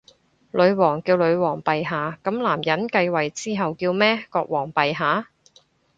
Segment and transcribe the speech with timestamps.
[0.49, 4.25] 女王叫女皇陛下，噉男人繼位之後叫咩？
[4.31, 5.29] 國王陛下？